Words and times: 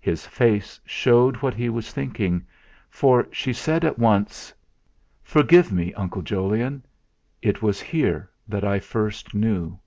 His 0.00 0.26
face 0.26 0.80
showed 0.86 1.36
what 1.42 1.52
he 1.52 1.68
was 1.68 1.92
thinking, 1.92 2.46
for 2.88 3.28
she 3.30 3.52
said 3.52 3.84
at 3.84 3.98
once: 3.98 4.54
"Forgive 5.22 5.70
me, 5.70 5.92
Uncle 5.92 6.22
Jolyon; 6.22 6.82
it 7.42 7.60
was 7.60 7.78
here 7.82 8.30
that 8.48 8.64
I 8.64 8.78
first 8.80 9.34
knew." 9.34 9.78